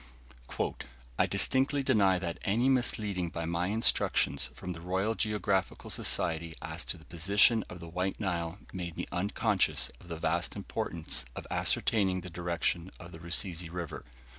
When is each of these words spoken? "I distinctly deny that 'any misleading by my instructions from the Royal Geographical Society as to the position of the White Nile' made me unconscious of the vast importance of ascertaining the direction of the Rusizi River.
"I 1.19 1.27
distinctly 1.27 1.83
deny 1.83 2.17
that 2.17 2.39
'any 2.41 2.69
misleading 2.69 3.29
by 3.29 3.45
my 3.45 3.67
instructions 3.67 4.49
from 4.55 4.73
the 4.73 4.81
Royal 4.81 5.13
Geographical 5.13 5.91
Society 5.91 6.55
as 6.59 6.83
to 6.85 6.97
the 6.97 7.05
position 7.05 7.63
of 7.69 7.79
the 7.79 7.87
White 7.87 8.19
Nile' 8.19 8.57
made 8.73 8.97
me 8.97 9.05
unconscious 9.11 9.91
of 9.99 10.07
the 10.07 10.17
vast 10.17 10.55
importance 10.55 11.23
of 11.35 11.45
ascertaining 11.51 12.21
the 12.21 12.31
direction 12.31 12.89
of 12.99 13.11
the 13.11 13.19
Rusizi 13.19 13.69
River. 13.71 14.03